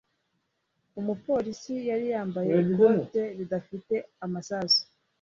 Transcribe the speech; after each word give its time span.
Umupolisi 0.99 1.73
yari 1.89 2.05
yambaye 2.13 2.51
ikoti 2.63 3.21
ridafite 3.37 3.95
amasasu. 4.25 4.81